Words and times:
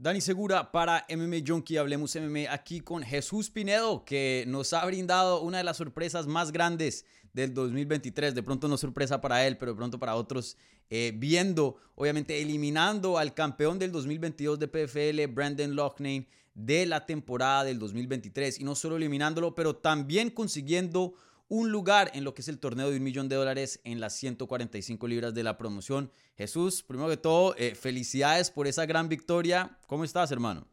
Dani 0.00 0.20
Segura 0.20 0.70
para 0.70 1.04
MMA 1.10 1.38
Junkie, 1.44 1.76
hablemos 1.76 2.14
MMA 2.14 2.52
aquí 2.52 2.78
con 2.78 3.02
Jesús 3.02 3.50
Pinedo, 3.50 4.04
que 4.04 4.44
nos 4.46 4.72
ha 4.72 4.86
brindado 4.86 5.42
una 5.42 5.58
de 5.58 5.64
las 5.64 5.76
sorpresas 5.76 6.28
más 6.28 6.52
grandes 6.52 7.04
del 7.32 7.52
2023. 7.52 8.32
De 8.32 8.44
pronto 8.44 8.68
no 8.68 8.78
sorpresa 8.78 9.20
para 9.20 9.44
él, 9.44 9.58
pero 9.58 9.72
de 9.72 9.76
pronto 9.76 9.98
para 9.98 10.14
otros, 10.14 10.56
eh, 10.88 11.12
viendo, 11.16 11.78
obviamente 11.96 12.40
eliminando 12.40 13.18
al 13.18 13.34
campeón 13.34 13.80
del 13.80 13.90
2022 13.90 14.60
de 14.60 14.68
PFL, 14.68 15.26
Brandon 15.34 15.74
Loughnane, 15.74 16.28
de 16.54 16.86
la 16.86 17.04
temporada 17.04 17.64
del 17.64 17.80
2023. 17.80 18.60
Y 18.60 18.62
no 18.62 18.76
solo 18.76 18.98
eliminándolo, 18.98 19.56
pero 19.56 19.74
también 19.74 20.30
consiguiendo 20.30 21.14
un 21.48 21.72
lugar 21.72 22.10
en 22.14 22.24
lo 22.24 22.34
que 22.34 22.42
es 22.42 22.48
el 22.48 22.58
torneo 22.58 22.90
de 22.90 22.98
un 22.98 23.02
millón 23.02 23.28
de 23.28 23.36
dólares 23.36 23.80
en 23.84 24.00
las 24.00 24.14
145 24.14 25.08
libras 25.08 25.34
de 25.34 25.42
la 25.42 25.56
promoción. 25.56 26.12
Jesús, 26.36 26.82
primero 26.82 27.08
que 27.08 27.16
todo, 27.16 27.54
eh, 27.56 27.74
felicidades 27.74 28.50
por 28.50 28.66
esa 28.66 28.86
gran 28.86 29.08
victoria. 29.08 29.78
¿Cómo 29.86 30.04
estás, 30.04 30.30
hermano? 30.30 30.66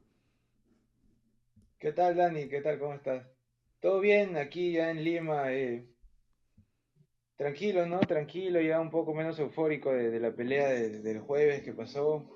¿Qué 1.79 1.93
tal, 1.93 2.15
Dani? 2.15 2.49
¿Qué 2.49 2.61
tal? 2.61 2.79
¿Cómo 2.79 2.93
estás? 2.93 3.25
Todo 3.79 3.99
bien, 3.99 4.35
aquí 4.37 4.73
ya 4.73 4.91
en 4.91 5.03
Lima. 5.03 5.53
Eh, 5.53 5.87
tranquilo, 7.37 7.85
¿no? 7.85 7.99
Tranquilo, 8.01 8.59
ya 8.59 8.79
un 8.81 8.89
poco 8.89 9.13
menos 9.13 9.39
eufórico 9.39 9.93
de, 9.93 10.19
la 10.19 10.35
pelea 10.35 10.69
del 10.69 11.19
jueves 11.19 11.63
que 11.63 11.73
pasó. 11.73 12.31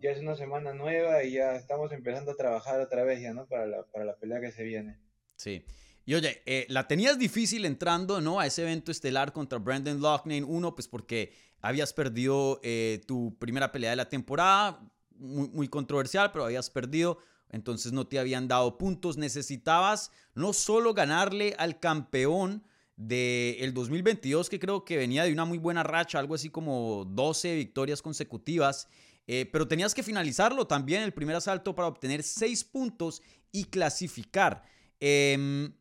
Ya 0.00 0.10
es 0.10 0.20
una 0.20 0.36
semana 0.36 0.74
nueva 0.74 1.24
y 1.24 1.32
ya 1.32 1.56
estamos 1.56 1.90
empezando 1.92 2.32
a 2.32 2.36
trabajar 2.36 2.80
otra 2.80 3.04
vez 3.04 3.20
ya, 3.20 3.32
¿no? 3.32 3.46
Para 3.46 3.66
la, 3.66 3.84
para 3.84 4.04
la 4.04 4.16
pelea 4.16 4.40
que 4.40 4.52
se 4.52 4.62
viene. 4.62 4.98
Sí. 5.36 5.64
Y 6.06 6.14
oye, 6.14 6.42
eh, 6.44 6.66
la 6.68 6.86
tenías 6.86 7.18
difícil 7.18 7.64
entrando, 7.64 8.20
¿no? 8.20 8.38
A 8.38 8.46
ese 8.46 8.62
evento 8.62 8.90
estelar 8.90 9.32
contra 9.32 9.58
Brandon 9.58 10.00
Loughnane. 10.00 10.44
Uno, 10.44 10.74
pues 10.74 10.86
porque 10.86 11.32
habías 11.60 11.94
perdido 11.94 12.60
eh, 12.62 13.00
tu 13.06 13.36
primera 13.38 13.72
pelea 13.72 13.90
de 13.90 13.96
la 13.96 14.08
temporada, 14.08 14.80
muy, 15.16 15.68
controversial, 15.68 16.30
pero 16.30 16.44
habías 16.44 16.68
perdido. 16.68 17.18
Entonces 17.48 17.92
no 17.92 18.06
te 18.06 18.18
habían 18.18 18.48
dado 18.48 18.76
puntos. 18.76 19.16
Necesitabas 19.16 20.10
no 20.34 20.52
solo 20.52 20.92
ganarle 20.92 21.54
al 21.58 21.80
campeón 21.80 22.64
del 22.96 23.72
2022, 23.72 24.50
que 24.50 24.60
creo 24.60 24.84
que 24.84 24.98
venía 24.98 25.24
de 25.24 25.32
una 25.32 25.44
muy 25.44 25.58
buena 25.58 25.82
racha, 25.82 26.18
algo 26.18 26.34
así 26.34 26.50
como 26.50 27.06
12 27.08 27.54
victorias 27.54 28.02
consecutivas. 28.02 28.88
Eh, 29.26 29.48
pero 29.50 29.66
tenías 29.66 29.94
que 29.94 30.02
finalizarlo 30.02 30.66
también 30.66 31.02
el 31.02 31.14
primer 31.14 31.36
asalto 31.36 31.74
para 31.74 31.88
obtener 31.88 32.22
6 32.22 32.64
puntos 32.64 33.22
y 33.52 33.64
clasificar. 33.64 34.64
Eh, 35.00 35.72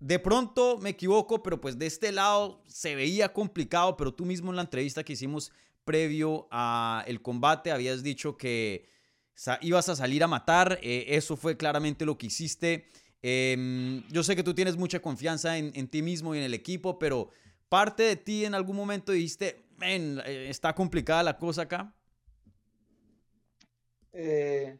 de 0.00 0.18
pronto 0.18 0.78
me 0.78 0.90
equivoco, 0.90 1.42
pero 1.42 1.60
pues 1.60 1.78
de 1.78 1.86
este 1.86 2.12
lado 2.12 2.62
se 2.66 2.94
veía 2.94 3.32
complicado, 3.32 3.96
pero 3.96 4.14
tú 4.14 4.24
mismo 4.24 4.50
en 4.50 4.56
la 4.56 4.62
entrevista 4.62 5.02
que 5.02 5.14
hicimos 5.14 5.52
previo 5.84 6.46
a 6.50 7.02
el 7.06 7.20
combate 7.22 7.72
habías 7.72 8.02
dicho 8.02 8.36
que 8.36 8.86
ibas 9.62 9.88
a 9.88 9.96
salir 9.96 10.22
a 10.22 10.28
matar, 10.28 10.78
eh, 10.82 11.06
eso 11.08 11.36
fue 11.36 11.56
claramente 11.56 12.04
lo 12.04 12.18
que 12.18 12.26
hiciste. 12.26 12.86
Em, 13.22 14.06
yo 14.08 14.22
sé 14.22 14.36
que 14.36 14.42
tú 14.42 14.54
tienes 14.54 14.76
mucha 14.76 15.00
confianza 15.00 15.58
en, 15.58 15.88
ti 15.88 16.02
mismo 16.02 16.34
y 16.34 16.38
en 16.38 16.44
el 16.44 16.54
equipo, 16.54 16.98
pero 16.98 17.30
parte 17.68 18.04
de 18.04 18.16
ti 18.16 18.44
en 18.44 18.54
algún 18.54 18.76
momento 18.76 19.12
dijiste, 19.12 19.64
men, 19.76 20.20
eh, 20.26 20.46
está 20.48 20.74
complicada 20.74 21.22
la 21.22 21.38
cosa 21.38 21.62
acá. 21.62 21.94
Eh, 24.12 24.78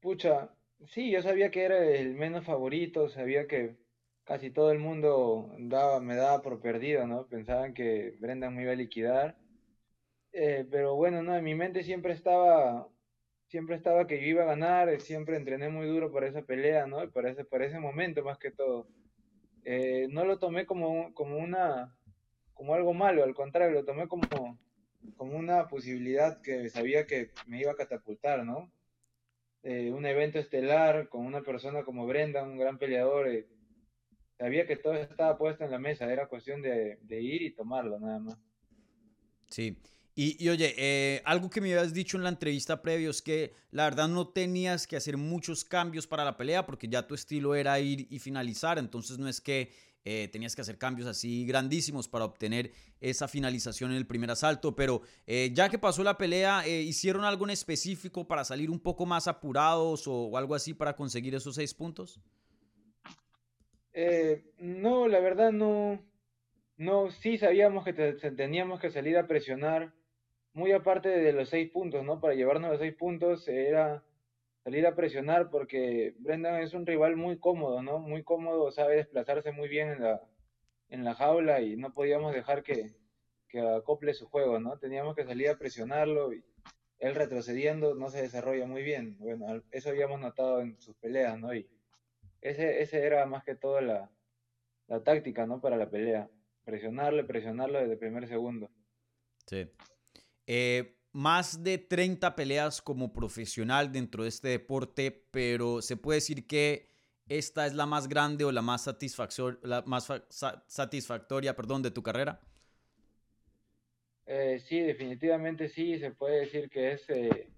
pucha, 0.00 0.50
sí, 0.88 1.10
yo 1.10 1.22
sabía 1.22 1.50
que 1.50 1.62
era 1.62 1.84
el 1.84 2.14
menos 2.14 2.44
favorito, 2.44 3.08
sabía 3.08 3.46
que 3.46 3.76
casi 4.32 4.50
todo 4.50 4.72
el 4.72 4.78
mundo 4.78 5.54
daba, 5.58 6.00
me 6.00 6.16
daba 6.16 6.40
por 6.40 6.58
perdido, 6.58 7.06
¿no? 7.06 7.26
Pensaban 7.26 7.74
que 7.74 8.16
Brendan 8.18 8.56
me 8.56 8.62
iba 8.62 8.72
a 8.72 8.74
liquidar. 8.74 9.36
Eh, 10.32 10.66
pero 10.70 10.94
bueno, 10.94 11.22
no, 11.22 11.36
en 11.36 11.44
mi 11.44 11.54
mente 11.54 11.82
siempre 11.82 12.14
estaba, 12.14 12.88
siempre 13.48 13.76
estaba 13.76 14.06
que 14.06 14.22
yo 14.22 14.28
iba 14.28 14.44
a 14.44 14.46
ganar, 14.46 14.98
siempre 15.02 15.36
entrené 15.36 15.68
muy 15.68 15.86
duro 15.86 16.10
para 16.10 16.28
esa 16.28 16.40
pelea, 16.40 16.86
¿no? 16.86 17.10
Para 17.10 17.28
ese, 17.30 17.46
ese 17.60 17.78
momento 17.78 18.24
más 18.24 18.38
que 18.38 18.50
todo. 18.50 18.88
Eh, 19.64 20.06
no 20.10 20.24
lo 20.24 20.38
tomé 20.38 20.64
como, 20.64 21.12
como 21.12 21.36
una, 21.36 21.94
como 22.54 22.74
algo 22.74 22.94
malo, 22.94 23.24
al 23.24 23.34
contrario, 23.34 23.74
lo 23.74 23.84
tomé 23.84 24.08
como, 24.08 24.58
como 25.18 25.36
una 25.36 25.68
posibilidad 25.68 26.40
que 26.40 26.70
sabía 26.70 27.06
que 27.06 27.32
me 27.46 27.60
iba 27.60 27.72
a 27.72 27.76
catapultar, 27.76 28.46
¿no? 28.46 28.72
Eh, 29.62 29.92
un 29.92 30.06
evento 30.06 30.38
estelar 30.38 31.10
con 31.10 31.26
una 31.26 31.42
persona 31.42 31.84
como 31.84 32.06
Brendan, 32.06 32.48
un 32.52 32.58
gran 32.58 32.78
peleador, 32.78 33.28
sabía 34.42 34.66
que 34.66 34.74
todo 34.74 34.94
estaba 34.94 35.38
puesto 35.38 35.64
en 35.64 35.70
la 35.70 35.78
mesa, 35.78 36.12
era 36.12 36.26
cuestión 36.26 36.62
de, 36.62 36.98
ir 37.08 37.42
y 37.42 37.52
tomarlo 37.52 38.00
nada 38.00 38.18
más. 38.18 38.38
Sí. 39.48 39.76
Y, 40.16 40.48
oye, 40.48 40.74
eh, 40.76 41.22
algo 41.24 41.48
que 41.48 41.60
me 41.60 41.72
habías 41.72 41.94
dicho 41.94 42.16
en 42.16 42.24
la 42.24 42.28
entrevista 42.28 42.82
previo 42.82 43.10
es 43.10 43.22
que 43.22 43.54
la 43.70 43.84
verdad 43.84 44.08
no 44.08 44.28
tenías 44.28 44.88
que 44.88 44.96
hacer 44.96 45.16
muchos 45.16 45.64
cambios 45.64 46.08
para 46.08 46.24
la 46.24 46.36
pelea 46.36 46.66
porque 46.66 46.88
ya 46.88 47.06
tu 47.06 47.14
estilo 47.14 47.54
era 47.54 47.78
ir 47.78 48.08
y 48.10 48.18
finalizar, 48.18 48.78
entonces 48.78 49.16
no 49.16 49.28
es 49.28 49.40
que 49.40 49.70
eh, 50.04 50.28
tenías 50.32 50.56
que 50.56 50.62
hacer 50.62 50.76
cambios 50.76 51.08
así 51.08 51.46
grandísimos 51.46 52.08
para 52.08 52.24
obtener 52.24 52.72
esa 53.00 53.28
finalización 53.28 53.92
en 53.92 53.96
el 53.96 54.06
primer 54.08 54.32
asalto, 54.32 54.74
pero 54.74 55.02
eh, 55.26 55.52
ya 55.54 55.68
que 55.68 55.78
pasó 55.78 56.02
la 56.02 56.18
pelea, 56.18 56.66
¿hicieron 56.66 57.24
algo 57.24 57.44
en 57.44 57.50
específico 57.50 58.26
para 58.26 58.44
salir 58.44 58.70
un 58.70 58.80
poco 58.80 59.06
más 59.06 59.28
apurados 59.28 60.02
o 60.08 60.36
algo 60.36 60.56
así 60.56 60.74
para 60.74 60.96
conseguir 60.96 61.32
esos 61.36 61.54
seis 61.54 61.72
puntos? 61.72 62.20
Eh, 63.94 64.42
no, 64.58 65.06
la 65.08 65.20
verdad 65.20 65.52
no, 65.52 66.00
no, 66.76 67.10
sí 67.10 67.36
sabíamos 67.38 67.84
que 67.84 67.92
teníamos 67.92 68.80
que 68.80 68.90
salir 68.90 69.18
a 69.18 69.26
presionar, 69.26 69.92
muy 70.54 70.72
aparte 70.72 71.08
de 71.08 71.32
los 71.32 71.48
seis 71.48 71.70
puntos, 71.70 72.04
¿no? 72.04 72.20
Para 72.20 72.34
llevarnos 72.34 72.70
los 72.70 72.80
seis 72.80 72.94
puntos 72.94 73.46
era 73.48 74.04
salir 74.64 74.86
a 74.86 74.94
presionar 74.94 75.50
porque 75.50 76.14
Brendan 76.18 76.62
es 76.62 76.74
un 76.74 76.86
rival 76.86 77.16
muy 77.16 77.38
cómodo, 77.38 77.82
¿no? 77.82 77.98
Muy 77.98 78.22
cómodo, 78.22 78.70
sabe 78.70 78.96
desplazarse 78.96 79.52
muy 79.52 79.68
bien 79.68 79.88
en 79.90 80.02
la, 80.02 80.22
en 80.88 81.04
la 81.04 81.14
jaula 81.14 81.60
y 81.60 81.76
no 81.76 81.92
podíamos 81.92 82.34
dejar 82.34 82.62
que, 82.62 82.94
que 83.48 83.60
acople 83.60 84.14
su 84.14 84.26
juego, 84.28 84.60
¿no? 84.60 84.78
Teníamos 84.78 85.16
que 85.16 85.24
salir 85.24 85.48
a 85.48 85.58
presionarlo 85.58 86.32
y 86.32 86.44
él 86.98 87.14
retrocediendo 87.14 87.94
no 87.94 88.08
se 88.10 88.22
desarrolla 88.22 88.66
muy 88.66 88.82
bien. 88.82 89.16
Bueno, 89.18 89.62
eso 89.70 89.90
habíamos 89.90 90.20
notado 90.20 90.60
en 90.60 90.80
sus 90.80 90.96
peleas, 90.96 91.38
¿no? 91.38 91.54
Y 91.54 91.68
ese, 92.42 92.82
ese 92.82 93.06
era 93.06 93.24
más 93.24 93.44
que 93.44 93.54
todo 93.54 93.80
la, 93.80 94.10
táctica, 95.04 95.46
¿no? 95.46 95.60
Para 95.60 95.76
la 95.76 95.88
pelea. 95.88 96.28
Presionarle, 96.64 97.24
presionarlo 97.24 97.78
desde 97.78 97.94
el 97.94 97.98
primer 97.98 98.28
segundo. 98.28 98.70
Sí. 99.46 99.70
Eh, 100.46 100.98
más 101.12 101.62
de 101.62 101.78
30 101.78 102.34
peleas 102.36 102.82
como 102.82 103.12
profesional 103.12 103.90
dentro 103.90 104.24
de 104.24 104.28
este 104.28 104.48
deporte, 104.48 105.26
pero 105.30 105.80
se 105.80 105.96
puede 105.96 106.18
decir 106.18 106.46
que 106.46 106.90
esta 107.28 107.66
es 107.66 107.74
la 107.74 107.86
más 107.86 108.08
grande 108.08 108.44
o 108.44 108.52
la 108.52 108.62
más, 108.62 108.86
la 109.62 109.82
más 109.86 110.12
satisfactoria 110.66 111.56
perdón, 111.56 111.82
de 111.82 111.90
tu 111.90 112.02
carrera. 112.02 112.40
Eh, 114.26 114.58
sí, 114.60 114.80
definitivamente 114.80 115.68
sí, 115.68 115.98
se 115.98 116.10
puede 116.10 116.40
decir 116.40 116.70
que 116.70 116.92
es 116.92 117.08
eh, 117.08 117.48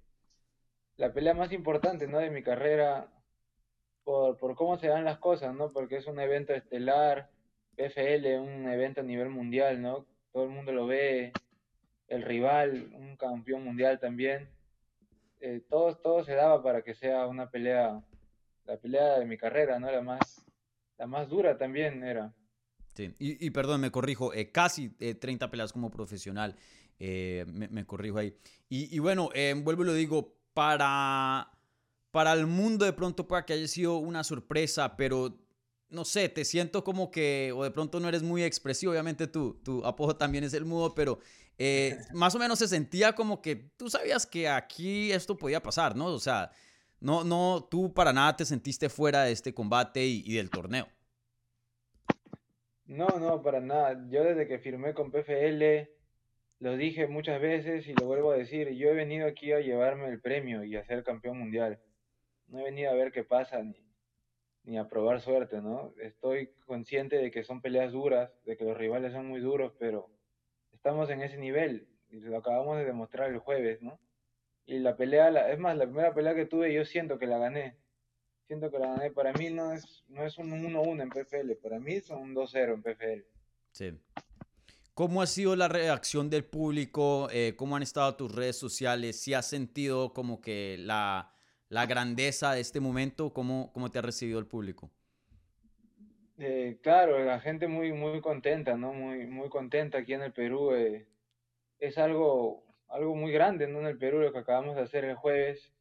la 0.97 1.13
pelea 1.13 1.35
más 1.35 1.53
importante 1.53 2.07
¿no? 2.07 2.19
de 2.19 2.31
mi 2.31 2.43
carrera 2.43 3.14
por, 4.05 4.37
por 4.37 4.55
cómo 4.55 4.79
se 4.79 4.89
dan 4.89 5.05
las 5.05 5.19
cosas, 5.19 5.55
¿no? 5.55 5.73
Porque 5.73 5.97
es 5.97 6.07
un 6.07 6.21
evento 6.21 6.53
estelar, 6.53 7.31
PFL, 7.77 8.39
un 8.39 8.69
evento 8.69 9.01
a 9.01 9.05
nivel 9.05 9.31
mundial, 9.31 9.81
¿no? 9.81 10.07
Todo 10.33 10.45
el 10.45 10.51
mundo 10.51 10.73
lo 10.73 10.87
ve, 10.87 11.33
el 12.09 12.23
rival, 12.23 12.91
un 12.95 13.17
campeón 13.17 13.65
mundial 13.65 13.99
también. 13.99 14.49
Eh, 15.41 15.63
todo, 15.69 16.25
se 16.25 16.35
daba 16.35 16.63
para 16.63 16.83
que 16.83 16.95
sea 16.95 17.27
una 17.27 17.51
pelea, 17.51 18.03
la 18.67 18.77
pelea 18.77 19.19
de 19.19 19.27
mi 19.27 19.37
carrera, 19.37 19.79
¿no? 19.79 19.91
La 19.91 20.03
más, 20.03 20.45
la 20.99 21.07
más 21.07 21.29
dura 21.29 21.59
también 21.59 22.03
era. 22.05 22.33
Sí, 22.95 23.13
y, 23.19 23.51
perdón, 23.51 23.81
me 23.81 23.91
corrijo, 23.91 24.33
eh, 24.33 24.53
casi 24.53 24.91
30 24.91 25.45
eh, 25.45 25.49
peleas 25.49 25.73
como 25.73 25.91
profesional, 25.91 26.55
me, 27.01 27.85
corrijo 27.85 28.19
ahí. 28.19 28.37
Y, 28.69 28.95
y 28.95 29.01
bueno, 29.01 29.31
vuelvo 29.65 29.83
y 29.83 29.87
lo 29.87 29.95
digo, 29.95 30.37
para 30.55 31.54
para 32.15 32.33
el 32.33 32.47
mundo 32.47 32.85
de 32.85 32.93
pronto 32.93 33.27
pueda 33.27 33.45
que 33.45 33.55
haya 33.55 33.67
sido 33.67 33.97
una 33.97 34.23
sorpresa, 34.23 34.97
pero 34.97 35.37
no 35.89 36.05
sé, 36.05 36.29
te 36.29 36.45
siento 36.45 36.85
como 36.85 37.11
que, 37.11 37.53
o 37.53 37.65
de 37.65 37.73
pronto 37.73 37.99
no 37.99 38.09
eres 38.09 38.23
muy 38.23 38.45
expresivo, 38.45 38.93
obviamente 38.93 39.27
tu, 39.27 39.55
tu 39.65 39.85
apodo 39.85 40.15
también 40.15 40.45
es 40.45 40.55
el 40.55 40.65
mudo, 40.65 40.95
pero 40.95 41.19
eh, 41.59 41.99
más 42.15 42.33
o 42.37 42.39
menos 42.39 42.61
se 42.61 42.69
sentía 42.69 43.17
como 43.17 43.43
que 43.43 43.57
tú 43.57 43.91
sabías 43.91 44.27
que 44.27 44.49
aquí 44.49 45.11
esto 45.11 45.37
podía 45.37 45.61
pasar, 45.61 45.97
¿no? 45.97 46.07
O 46.07 46.21
sea, 46.21 46.53
no, 47.01 47.25
no, 47.25 47.67
tú 47.69 47.93
para 47.93 48.13
nada 48.13 48.37
te 48.37 48.45
sentiste 48.45 48.89
fuera 48.89 49.25
de 49.25 49.33
este 49.33 49.53
combate 49.53 50.07
y, 50.07 50.23
y 50.25 50.35
del 50.37 50.51
torneo. 50.51 50.87
No, 52.87 53.09
no, 53.19 53.43
para 53.43 53.61
nada. 53.61 54.07
Yo 54.09 54.23
desde 54.23 54.47
que 54.47 54.61
firmé 54.61 54.95
con 54.95 55.11
PFL, 55.11 55.91
lo 56.61 56.77
dije 56.77 57.09
muchas 57.09 57.41
veces 57.41 57.89
y 57.89 57.93
lo 57.95 58.07
vuelvo 58.07 58.31
a 58.31 58.37
decir, 58.37 58.69
yo 58.71 58.91
he 58.91 58.95
venido 58.95 59.27
aquí 59.27 59.51
a 59.51 59.59
llevarme 59.59 60.07
el 60.07 60.21
premio 60.21 60.63
y 60.63 60.77
a 60.77 60.87
ser 60.87 61.03
campeón 61.03 61.41
mundial 61.41 61.81
no 62.49 62.61
he 62.61 62.65
venido 62.65 62.91
a 62.91 62.95
ver 62.95 63.13
qué 63.13 63.25
pasa 63.25 63.63
ni, 63.63 63.85
ni 64.65 64.79
a 64.79 64.89
probar 64.89 65.21
suerte, 65.21 65.61
¿no? 65.61 65.95
Estoy 66.01 66.53
consciente 66.67 67.17
de 67.17 67.31
que 67.31 67.45
son 67.45 67.61
peleas 67.61 67.93
duras, 67.93 68.31
de 68.45 68.57
que 68.57 68.65
los 68.65 68.77
rivales 68.77 69.13
son 69.13 69.27
muy 69.27 69.41
duros, 69.41 69.73
pero 69.79 70.11
estamos 70.73 71.11
en 71.11 71.23
ese 71.23 71.37
nivel 71.37 71.89
y 72.11 72.21
lo 72.21 72.39
acabamos 72.39 72.79
de 72.79 72.85
demostrar 72.85 73.31
el 73.31 73.39
jueves, 73.39 73.83
¿no? 73.83 74.01
Y 74.67 74.79
la 74.79 74.97
pelea, 74.97 75.51
es 75.51 75.59
más, 75.59 75.77
la 75.77 75.85
primera 75.85 76.15
pelea 76.15 76.35
que 76.35 76.47
tuve 76.47 76.73
yo 76.73 76.85
siento 76.85 77.19
que 77.19 77.27
la 77.27 77.39
gané. 77.39 77.77
Siento 78.47 78.71
que 78.71 78.79
la 78.79 78.95
gané. 78.95 79.11
Para 79.11 79.33
mí 79.35 79.51
no 79.51 79.73
es, 79.73 80.05
no 80.09 80.25
es 80.25 80.39
un 80.39 80.51
1-1 80.51 81.03
en 81.03 81.11
PFL, 81.11 81.53
para 81.63 81.79
mí 81.79 82.01
son 82.01 82.21
un 82.21 82.35
2-0 82.35 82.75
en 82.75 82.83
PFL. 82.83 83.27
Sí. 83.73 83.99
¿Cómo 84.95 85.21
ha 85.21 85.27
sido 85.27 85.57
la 85.57 85.69
reacción 85.69 86.31
del 86.31 86.45
público? 86.45 87.29
Eh, 87.33 87.55
¿Cómo 87.57 87.77
han 87.77 87.83
estado 87.83 88.15
tus 88.15 88.33
redes 88.33 88.57
sociales? 88.57 89.21
¿Si 89.21 89.35
has 89.35 89.47
sentido 89.47 90.15
como 90.15 90.41
que 90.41 90.77
la, 90.79 91.35
la 91.69 91.87
grandeza 91.87 92.53
de 92.53 92.61
este 92.61 92.81
momento? 92.81 93.33
¿Cómo, 93.33 93.71
¿Cómo 93.73 93.91
te 93.91 93.99
ha 93.99 94.03
recibido 94.03 94.39
el 94.39 94.47
público? 94.47 94.91
Eh, 96.39 96.79
claro, 96.83 97.25
la 97.25 97.39
gente 97.41 97.69
muy, 97.69 97.93
muy 97.93 98.21
contenta, 98.21 98.77
¿no? 98.77 98.93
Muy, 98.93 99.27
muy 99.27 99.49
contenta 99.49 99.99
aquí 99.99 100.15
en 100.15 100.23
el 100.23 100.33
Perú. 100.33 100.75
Eh, 100.75 101.07
es 101.79 101.97
algo, 101.99 102.65
algo 102.89 103.15
muy 103.15 103.33
grande, 103.33 103.69
¿no? 103.69 103.81
En 103.81 103.87
el 103.87 103.99
Perú, 103.99 104.19
lo 104.21 104.33
que 104.33 104.39
acabamos 104.39 104.75
de 104.75 104.83
hacer 104.83 105.05
el 105.05 105.15
jueves. 105.15 105.73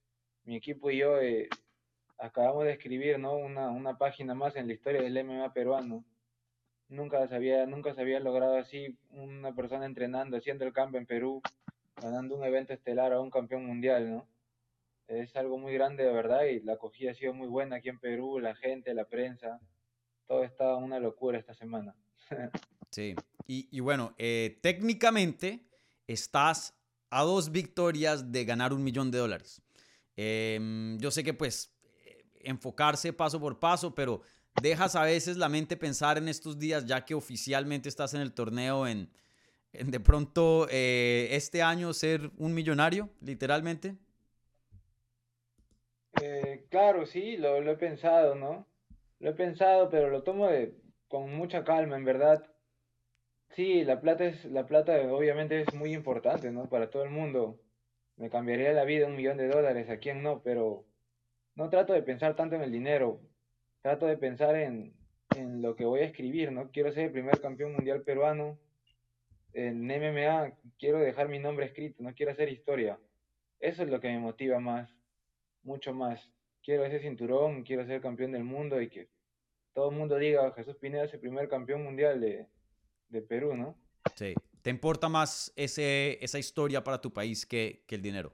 Mi 0.43 0.55
equipo 0.55 0.91
y 0.91 0.97
yo 0.97 1.19
eh, 1.21 1.49
acabamos 2.17 2.65
de 2.65 2.73
escribir, 2.73 3.17
¿no? 3.17 3.35
Una, 3.35 3.69
una 3.69 3.97
página 3.97 4.35
más 4.35 4.55
en 4.55 4.67
la 4.67 4.73
historia 4.73 5.01
del 5.01 5.23
MMA 5.25 5.53
peruano. 5.53 6.03
Nunca 6.87 7.27
se 7.27 7.35
había, 7.35 7.65
nunca 7.65 7.95
se 7.95 8.01
había 8.01 8.19
logrado 8.19 8.57
así 8.57 8.97
una 9.09 9.55
persona 9.55 9.85
entrenando, 9.85 10.37
haciendo 10.37 10.65
el 10.65 10.73
cambio 10.73 10.99
en 10.99 11.07
Perú, 11.07 11.41
ganando 11.99 12.35
un 12.35 12.43
evento 12.43 12.73
estelar 12.73 13.13
a 13.13 13.19
un 13.19 13.31
campeón 13.31 13.65
mundial, 13.65 14.11
¿no? 14.11 14.27
Es 15.07 15.35
algo 15.35 15.57
muy 15.57 15.73
grande 15.73 16.03
de 16.03 16.11
verdad 16.11 16.45
y 16.45 16.61
la 16.61 16.73
acogida 16.73 17.11
ha 17.11 17.15
sido 17.15 17.33
muy 17.33 17.47
buena 17.47 17.77
aquí 17.77 17.89
en 17.89 17.99
Perú, 17.99 18.39
la 18.39 18.55
gente, 18.55 18.93
la 18.93 19.05
prensa 19.05 19.59
todo 20.27 20.43
está 20.43 20.75
una 20.75 20.99
locura 20.99 21.37
esta 21.37 21.53
semana. 21.53 21.95
sí, 22.91 23.15
y, 23.45 23.79
bueno, 23.81 24.15
eh, 24.17 24.59
técnicamente 24.61 25.67
estás 26.07 26.73
a 27.09 27.23
dos 27.23 27.51
victorias 27.51 28.31
de 28.31 28.45
ganar 28.45 28.73
un 28.73 28.83
millón 28.83 29.11
de 29.11 29.17
dólares. 29.19 29.61
Em, 30.15 30.97
yo 30.99 31.11
sé 31.11 31.23
que 31.23 31.33
pues 31.33 31.71
enfocarse 32.35 33.13
paso 33.13 33.39
por 33.39 33.59
paso, 33.59 33.93
pero 33.93 34.21
dejas 34.61 34.95
a 34.95 35.03
veces 35.03 35.37
la 35.37 35.49
mente 35.49 35.77
pensar 35.77 36.17
en 36.17 36.27
estos 36.27 36.57
días, 36.57 36.85
ya 36.85 37.05
que 37.05 37.13
oficialmente 37.13 37.89
estás 37.89 38.13
en 38.13 38.21
el 38.21 38.33
torneo, 38.33 38.87
en, 38.87 39.11
de 39.71 39.99
pronto 39.99 40.67
eh, 40.71 41.27
este 41.31 41.61
año 41.61 41.93
ser 41.93 42.31
un 42.37 42.53
millonario, 42.53 43.09
literalmente. 43.21 43.97
Eh, 46.25 46.65
claro, 46.69 47.05
sí, 47.05 47.35
lo, 47.37 47.57
he 47.57 47.75
pensado, 47.77 48.35
¿no? 48.35 48.65
Lo 49.19 49.31
he 49.31 49.33
pensado, 49.33 49.89
pero 49.89 50.09
lo 50.09 50.23
tomo 50.23 50.47
de, 50.47 50.73
con 51.09 51.33
mucha 51.35 51.63
calma, 51.65 51.97
en 51.97 52.05
verdad. 52.05 52.45
Sí, 53.49 53.83
la 53.83 54.01
plata 54.01 54.25
es, 54.25 54.45
la 54.45 54.65
plata 54.65 54.93
obviamente 55.13 55.61
es 55.61 55.73
muy 55.73 55.93
importante, 55.93 56.51
¿no? 56.51 56.69
Para 56.69 56.89
todo 56.89 57.03
el 57.03 57.09
mundo. 57.09 57.59
Me 58.17 58.29
cambiaría 58.29 58.73
la 58.73 58.85
vida 58.85 59.07
un 59.07 59.15
millón 59.15 59.37
de 59.37 59.47
dólares, 59.49 59.89
a 59.89 59.97
quién 59.97 60.23
no, 60.23 60.41
pero 60.43 60.85
no 61.55 61.69
trato 61.69 61.93
de 61.93 62.03
pensar 62.03 62.35
tanto 62.35 62.55
en 62.55 62.63
el 62.63 62.71
dinero. 62.71 63.21
Trato 63.81 64.05
de 64.07 64.17
pensar 64.17 64.55
en, 64.55 64.95
en 65.35 65.61
lo 65.61 65.75
que 65.75 65.85
voy 65.85 66.01
a 66.01 66.05
escribir, 66.05 66.51
¿no? 66.51 66.71
Quiero 66.71 66.91
ser 66.93 67.05
el 67.05 67.11
primer 67.11 67.41
campeón 67.41 67.73
mundial 67.73 68.03
peruano 68.03 68.59
en 69.53 69.85
MMA. 69.87 70.53
Quiero 70.79 70.99
dejar 70.99 71.29
mi 71.29 71.39
nombre 71.39 71.65
escrito, 71.65 72.03
no 72.03 72.13
quiero 72.15 72.31
hacer 72.31 72.49
historia. 72.49 72.99
Eso 73.59 73.83
es 73.83 73.89
lo 73.89 73.99
que 73.99 74.09
me 74.09 74.19
motiva 74.19 74.59
más, 74.59 75.02
mucho 75.63 75.93
más 75.93 76.29
quiero 76.63 76.85
ese 76.85 76.99
cinturón, 76.99 77.63
quiero 77.63 77.85
ser 77.85 78.01
campeón 78.01 78.31
del 78.31 78.43
mundo 78.43 78.81
y 78.81 78.89
que 78.89 79.09
todo 79.73 79.89
el 79.89 79.97
mundo 79.97 80.17
diga, 80.17 80.51
Jesús 80.53 80.77
Pineda 80.77 81.03
es 81.03 81.13
el 81.13 81.19
primer 81.19 81.49
campeón 81.49 81.83
mundial 81.83 82.21
de, 82.21 82.47
Perú, 83.27 83.55
¿no? 83.55 83.77
Sí, 84.15 84.33
¿te 84.63 84.71
importa 84.71 85.07
más 85.07 85.53
ese, 85.55 86.17
esa 86.23 86.39
historia 86.39 86.83
para 86.83 86.99
tu 86.99 87.13
país 87.13 87.45
que, 87.45 87.83
el 87.89 88.01
dinero? 88.01 88.33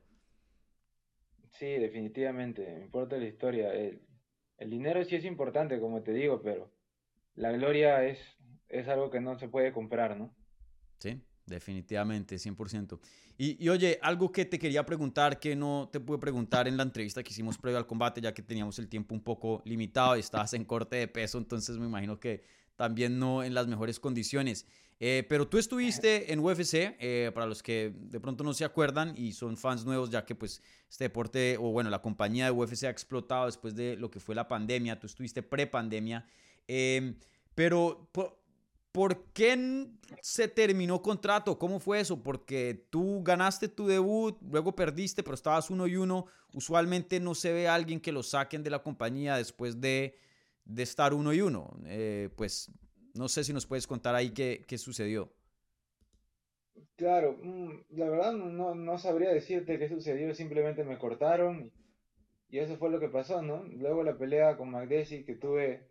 Sí, 1.51 1.65
definitivamente, 1.65 2.65
me 2.75 2.85
importa 2.85 3.17
la 3.17 3.25
historia. 3.25 3.73
El, 3.73 4.01
el, 4.57 4.69
dinero 4.69 5.03
sí 5.03 5.17
es 5.17 5.25
importante, 5.25 5.81
como 5.81 6.01
te 6.01 6.13
digo, 6.13 6.41
pero 6.41 6.71
la 7.35 7.51
gloria 7.51 8.05
es, 8.05 8.19
es 8.69 8.87
algo 8.87 9.09
que 9.09 9.19
no 9.19 9.37
se 9.37 9.49
puede 9.49 9.73
comprar, 9.73 10.15
¿no? 10.15 10.33
Sí, 10.99 11.21
Definitivamente, 11.49 12.35
100%. 12.35 12.99
Y, 13.37 13.63
y, 13.63 13.69
oye, 13.69 13.99
algo 14.01 14.31
que 14.31 14.45
te 14.45 14.59
quería 14.59 14.85
preguntar 14.85 15.39
que 15.39 15.55
no 15.55 15.89
te 15.91 15.99
pude 15.99 16.19
preguntar 16.19 16.67
en 16.67 16.77
la 16.77 16.83
entrevista 16.83 17.23
que 17.23 17.31
hicimos 17.31 17.57
previo 17.57 17.77
al 17.77 17.87
combate, 17.87 18.21
ya 18.21 18.33
que 18.33 18.41
teníamos 18.41 18.77
el 18.79 18.87
tiempo 18.87 19.15
un 19.15 19.21
poco 19.21 19.61
limitado 19.65 20.15
y 20.17 20.19
estabas 20.19 20.53
en 20.53 20.65
corte 20.65 20.97
de 20.97 21.07
peso, 21.07 21.37
entonces 21.37 21.77
me 21.77 21.85
imagino 21.85 22.19
que 22.19 22.43
también 22.75 23.19
no 23.19 23.43
en 23.43 23.53
las 23.53 23.67
mejores 23.67 23.99
condiciones. 23.99 24.65
Eh, 25.01 25.25
pero 25.29 25.47
tú 25.47 25.57
estuviste 25.57 26.33
en 26.33 26.39
UFC, 26.39 26.97
eh, 26.99 27.31
para 27.33 27.45
los 27.45 27.63
que 27.63 27.93
de 27.95 28.19
pronto 28.19 28.43
no 28.43 28.53
se 28.53 28.65
acuerdan 28.65 29.13
y 29.15 29.31
son 29.31 29.55
fans 29.55 29.85
nuevos, 29.85 30.09
ya 30.09 30.25
que 30.25 30.35
pues 30.35 30.61
este 30.89 31.05
deporte, 31.05 31.55
o 31.57 31.71
bueno, 31.71 31.89
la 31.89 32.01
compañía 32.01 32.45
de 32.45 32.51
UFC 32.51 32.83
ha 32.83 32.89
explotado 32.89 33.45
después 33.45 33.75
de 33.75 33.95
lo 33.95 34.11
que 34.11 34.19
fue 34.19 34.35
la 34.35 34.49
pandemia, 34.49 34.99
tú 34.99 35.07
estuviste 35.07 35.41
pre-pandemia. 35.41 36.25
Eh, 36.67 37.13
pero 37.55 38.09
¿Por 38.99 39.23
qué 39.31 39.87
se 40.21 40.49
terminó 40.49 41.01
contrato? 41.01 41.57
¿Cómo 41.57 41.79
fue 41.79 42.01
eso? 42.01 42.21
Porque 42.21 42.85
tú 42.89 43.23
ganaste 43.23 43.69
tu 43.69 43.87
debut, 43.87 44.37
luego 44.41 44.75
perdiste, 44.75 45.23
pero 45.23 45.35
estabas 45.35 45.69
uno 45.69 45.87
y 45.87 45.95
uno. 45.95 46.25
Usualmente 46.53 47.21
no 47.21 47.33
se 47.33 47.53
ve 47.53 47.69
a 47.69 47.75
alguien 47.75 48.01
que 48.01 48.11
lo 48.11 48.23
saquen 48.23 48.61
de 48.61 48.69
la 48.69 48.83
compañía 48.83 49.37
después 49.37 49.79
de, 49.79 50.17
estar 50.75 51.13
uno 51.13 51.31
y 51.31 51.39
uno. 51.39 51.79
Eh, 51.85 52.27
pues 52.35 52.73
no 53.13 53.29
sé 53.29 53.45
si 53.45 53.53
nos 53.53 53.65
puedes 53.65 53.87
contar 53.87 54.15
ahí 54.15 54.31
qué, 54.31 54.77
sucedió. 54.77 55.31
Claro, 56.97 57.39
mm, 57.41 57.69
la 57.91 58.09
verdad 58.09 58.33
no, 58.33 58.75
no, 58.75 58.97
sabría 58.97 59.29
decirte 59.29 59.79
qué 59.79 59.87
sucedió, 59.87 60.35
simplemente 60.35 60.83
me 60.83 60.97
cortaron 60.97 61.71
y 62.49 62.59
eso 62.59 62.75
fue 62.75 62.89
lo 62.89 62.99
que 62.99 63.07
pasó, 63.07 63.41
¿no? 63.41 63.63
Luego 63.63 64.03
la 64.03 64.17
pelea 64.17 64.57
con 64.57 64.71
Magdesi 64.71 65.23
que 65.23 65.35
tuve 65.35 65.88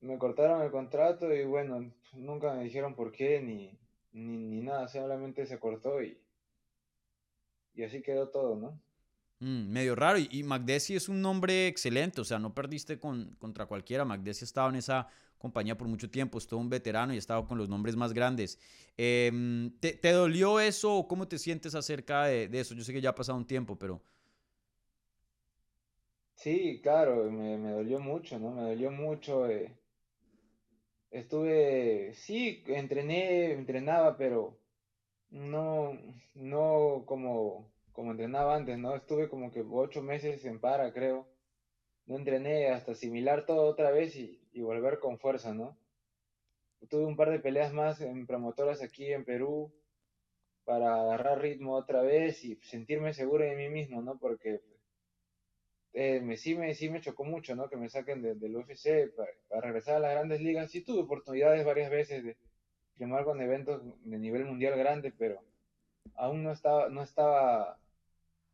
me 0.00 0.18
cortaron 0.18 0.62
el 0.62 0.70
contrato 0.70 1.32
y 1.32 1.44
bueno, 1.44 1.92
nunca 2.14 2.54
me 2.54 2.64
dijeron 2.64 2.94
por 2.94 3.12
qué 3.12 3.40
ni, 3.40 3.78
ni, 4.12 4.60
nada, 4.60 4.88
solamente 4.88 5.46
se 5.46 5.58
cortó 5.58 6.02
y, 6.02 6.18
y 7.74 7.82
así 7.82 8.02
quedó 8.02 8.28
todo, 8.28 8.56
¿no? 8.56 8.80
Mm, 9.40 9.70
medio 9.70 9.94
raro. 9.94 10.18
Y, 10.18 10.28
y 10.30 10.94
es 10.94 11.08
un 11.08 11.20
nombre 11.20 11.66
excelente, 11.66 12.20
o 12.20 12.24
sea, 12.24 12.38
no 12.38 12.54
perdiste 12.54 12.98
con, 12.98 13.36
contra 13.38 13.66
cualquiera. 13.66 14.04
Magdesi 14.04 14.44
ha 14.44 14.46
estado 14.46 14.68
en 14.70 14.76
esa 14.76 15.08
compañía 15.38 15.76
por 15.76 15.88
mucho 15.88 16.10
tiempo, 16.10 16.36
es 16.38 16.46
todo 16.46 16.60
un 16.60 16.68
veterano 16.68 17.12
y 17.12 17.16
ha 17.16 17.18
estado 17.18 17.46
con 17.46 17.56
los 17.56 17.68
nombres 17.68 17.96
más 17.96 18.12
grandes. 18.12 18.58
Em, 18.96 19.70
¿te, 19.80 20.12
dolió 20.12 20.60
eso 20.60 20.94
o 20.94 21.08
cómo 21.08 21.26
te 21.28 21.38
sientes 21.38 21.74
acerca 21.74 22.24
de, 22.24 22.48
de, 22.48 22.60
eso? 22.60 22.74
Yo 22.74 22.84
sé 22.84 22.92
que 22.92 23.00
ya 23.00 23.10
ha 23.10 23.14
pasado 23.14 23.38
un 23.38 23.46
tiempo, 23.46 23.78
pero... 23.78 24.02
Sí, 26.34 26.80
claro, 26.82 27.30
me, 27.30 27.58
me 27.58 27.70
dolió 27.70 27.98
mucho, 28.00 28.38
¿no? 28.38 28.50
Me 28.50 28.62
dolió 28.62 28.90
mucho. 28.90 29.46
Eh 29.46 29.74
Estuve, 31.10 32.12
sí, 32.14 32.62
entrené, 32.66 33.52
entrenaba, 33.52 34.16
pero 34.16 34.56
no, 35.30 35.98
no 36.34 37.04
como, 37.06 37.70
como 37.92 38.12
entrenaba 38.12 38.54
antes, 38.56 38.78
¿no? 38.78 38.94
Estuve 38.94 39.28
como 39.28 39.50
que 39.50 39.64
ocho 39.70 40.02
meses 40.02 40.44
en 40.44 40.60
para, 40.60 40.92
creo. 40.92 41.26
No 42.06 42.16
entrené 42.16 42.68
hasta 42.70 42.92
asimilar 42.92 43.44
todo 43.46 43.64
otra 43.64 43.90
vez 43.90 44.16
y, 44.16 44.40
y 44.52 44.62
volver 44.62 44.98
con 45.00 45.18
fuerza, 45.18 45.52
¿no? 45.54 45.76
Tuve 46.88 47.04
un 47.06 47.16
par 47.16 47.30
de 47.30 47.40
peleas 47.40 47.72
más 47.72 48.00
en 48.00 48.26
promotoras 48.26 48.82
aquí 48.82 49.12
en 49.12 49.24
Perú 49.24 49.72
para 50.64 51.00
agarrar 51.02 51.40
ritmo 51.40 51.74
otra 51.74 52.02
vez 52.02 52.44
y 52.44 52.56
sentirme 52.62 53.12
seguro 53.12 53.44
de 53.44 53.56
mí 53.56 53.68
mismo, 53.68 54.02
¿no? 54.02 54.18
Porque 54.18 54.60
eh, 55.92 56.20
me, 56.20 56.36
sí, 56.36 56.54
me, 56.54 56.74
sí 56.74 56.88
me 56.88 57.00
chocó 57.00 57.24
mucho, 57.24 57.54
¿no? 57.56 57.68
Que 57.68 57.76
me 57.76 57.88
saquen 57.88 58.22
del 58.22 58.56
UFC 58.56 59.12
para, 59.14 59.60
regresar 59.60 59.96
a 59.96 60.00
las 60.00 60.12
grandes 60.12 60.40
ligas. 60.40 60.70
Sí 60.70 60.82
tuve 60.82 61.02
oportunidades 61.02 61.64
varias 61.64 61.90
veces 61.90 62.22
de 62.22 62.36
firmar 62.96 63.24
con 63.24 63.40
eventos 63.40 63.82
de 64.04 64.18
nivel 64.18 64.44
mundial 64.44 64.78
grande, 64.78 65.12
pero 65.16 65.42
aún 66.14 66.42
no 66.42 66.52
estaba, 66.52 66.88
no 66.88 67.02
estaba, 67.02 67.78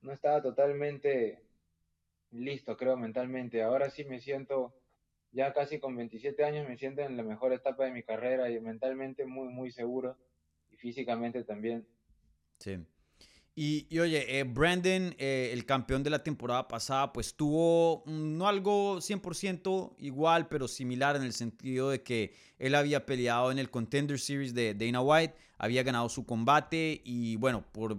no 0.00 0.12
estaba 0.12 0.40
totalmente 0.40 1.43
listo, 2.31 2.76
creo, 2.76 2.97
mentalmente. 2.97 3.62
Ahora 3.62 3.90
sí 3.90 4.05
me 4.05 4.21
siento, 4.21 4.73
ya 5.33 5.52
casi 5.52 5.78
con 5.78 5.95
27 5.95 6.43
años, 6.45 6.66
me 6.66 6.78
siento 6.78 7.02
en 7.02 7.16
la 7.19 7.23
mejor 7.23 7.52
etapa 7.52 7.85
de 7.85 7.93
mi 7.93 8.02
carrera 8.02 8.50
y 8.50 8.61
mentalmente 8.61 9.26
muy, 9.26 9.49
muy 9.49 9.71
seguro 9.71 10.16
y 10.71 10.76
físicamente 10.76 11.45
también. 11.45 11.87
Sí. 12.61 12.78
Y, 13.58 13.98
oye, 13.98 14.38
eh, 14.38 14.44
Brandon, 14.44 15.14
eh, 15.16 15.48
el 15.54 15.64
campeón 15.64 16.02
de 16.02 16.10
la 16.10 16.22
temporada 16.22 16.68
pasada, 16.68 17.10
pues 17.10 17.34
tuvo 17.34 18.02
mm, 18.04 18.36
no 18.36 18.46
algo 18.46 19.00
100% 19.00 19.94
igual, 19.98 20.46
pero 20.48 20.68
similar 20.68 21.16
en 21.16 21.22
el 21.22 21.32
sentido 21.32 21.88
de 21.88 22.02
que 22.02 22.34
él 22.58 22.75
había 22.75 23.06
peleado 23.06 23.50
en 23.50 23.58
el 23.58 23.70
Contender 23.70 24.20
Series 24.20 24.52
de 24.52 24.75
Dana 24.75 25.00
White, 25.00 25.34
había 25.56 25.82
ganado 25.82 26.10
su 26.10 26.26
combate 26.26 27.00
y 27.02 27.36
bueno, 27.36 27.64
por, 27.72 27.96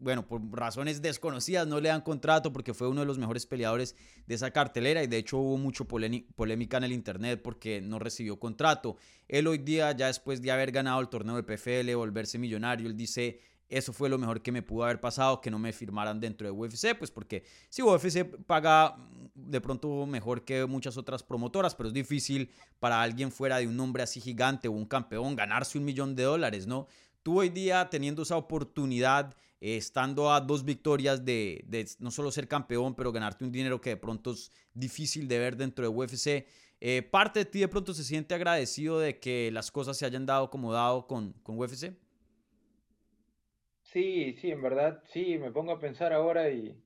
bueno, 0.00 0.26
por 0.26 0.42
razones 0.52 1.00
desconocidas 1.00 1.66
no 1.66 1.80
le 1.80 1.88
dan 1.88 2.02
contrato 2.02 2.52
porque 2.52 2.74
fue 2.74 2.88
uno 2.88 3.00
de 3.00 3.06
los 3.06 3.16
mejores 3.16 3.46
peleadores 3.46 3.96
de 4.26 4.34
esa 4.34 4.50
cartelera 4.50 5.02
y 5.02 5.06
de 5.06 5.16
hecho 5.16 5.38
hubo 5.38 5.56
mucho 5.56 5.86
polémica 5.86 6.76
en 6.76 6.84
el 6.84 6.92
internet 6.92 7.40
porque 7.42 7.80
no 7.80 7.98
recibió 7.98 8.38
contrato. 8.38 8.98
Él 9.28 9.46
hoy 9.46 9.58
día, 9.58 9.92
ya 9.92 10.08
después 10.08 10.42
de 10.42 10.50
haber 10.50 10.72
ganado 10.72 11.00
el 11.00 11.08
torneo 11.08 11.36
de 11.36 11.42
PFL, 11.42 11.94
volverse 11.94 12.38
millonario, 12.38 12.86
él 12.86 12.96
dice 12.98 13.40
eso 13.70 13.92
fue 13.92 14.08
lo 14.08 14.18
mejor 14.18 14.42
que 14.42 14.52
me 14.52 14.62
pudo 14.62 14.84
haber 14.84 15.00
pasado, 15.00 15.40
que 15.40 15.50
no 15.50 15.58
me 15.58 15.72
firmaran 15.72 16.20
dentro 16.20 16.46
de 16.46 16.50
UFC, 16.50 16.98
pues 16.98 17.10
porque 17.10 17.44
si 17.68 17.82
UFC 17.82 18.26
paga 18.46 18.96
de 19.34 19.60
pronto 19.60 20.06
mejor 20.06 20.44
que 20.44 20.66
muchas 20.66 20.96
otras 20.96 21.22
promotoras, 21.22 21.74
pero 21.74 21.88
es 21.88 21.94
difícil 21.94 22.50
para 22.80 23.00
alguien 23.00 23.30
fuera 23.30 23.58
de 23.58 23.68
un 23.68 23.76
nombre 23.76 24.02
así 24.02 24.20
gigante 24.20 24.68
o 24.68 24.72
un 24.72 24.86
campeón 24.86 25.36
ganarse 25.36 25.78
un 25.78 25.84
millón 25.84 26.16
de 26.16 26.24
dólares, 26.24 26.66
¿no? 26.66 26.88
Tú 27.22 27.38
hoy 27.40 27.48
día 27.48 27.88
teniendo 27.90 28.22
esa 28.22 28.36
oportunidad, 28.36 29.36
eh, 29.60 29.76
estando 29.76 30.32
a 30.32 30.40
dos 30.40 30.64
victorias 30.64 31.24
de, 31.24 31.64
de, 31.66 31.88
no 32.00 32.10
solo 32.10 32.32
ser 32.32 32.48
campeón, 32.48 32.94
pero 32.94 33.12
ganarte 33.12 33.44
un 33.44 33.52
dinero 33.52 33.80
que 33.80 33.90
de 33.90 33.96
pronto 33.96 34.32
es 34.32 34.50
difícil 34.74 35.28
de 35.28 35.38
ver 35.38 35.56
dentro 35.56 35.84
de 35.84 35.88
UFC, 35.88 36.46
eh, 36.80 37.02
¿parte 37.02 37.40
de 37.40 37.44
ti 37.44 37.60
de 37.60 37.68
pronto 37.68 37.92
se 37.92 38.02
siente 38.02 38.34
agradecido 38.34 38.98
de 38.98 39.20
que 39.20 39.50
las 39.52 39.70
cosas 39.70 39.98
se 39.98 40.06
hayan 40.06 40.24
dado 40.24 40.50
como 40.50 40.72
dado 40.72 41.06
con, 41.06 41.34
con 41.42 41.58
UFC? 41.58 41.92
Sí, 43.92 44.34
sí, 44.34 44.52
en 44.52 44.62
verdad, 44.62 45.02
sí, 45.06 45.36
me 45.38 45.50
pongo 45.50 45.72
a 45.72 45.80
pensar 45.80 46.12
ahora 46.12 46.48
y, 46.50 46.80